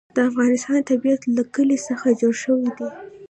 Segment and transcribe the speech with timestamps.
[0.15, 2.89] د افغانستان طبیعت له کلي څخه جوړ شوی دی.